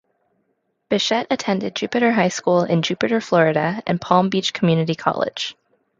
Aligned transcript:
Bichette 0.89 1.27
attended 1.29 1.75
Jupiter 1.75 2.11
High 2.11 2.29
School 2.29 2.63
in 2.63 2.81
Jupiter, 2.81 3.21
Florida, 3.21 3.83
and 3.85 4.01
Palm 4.01 4.29
Beach 4.29 4.51
Community 4.51 4.95
College. 4.95 5.55